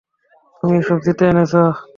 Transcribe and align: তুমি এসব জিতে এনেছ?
তুমি 0.63 0.75
এসব 0.81 0.97
জিতে 1.05 1.23
এনেছ? 1.31 1.53